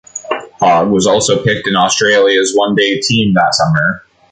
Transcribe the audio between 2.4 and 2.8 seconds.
one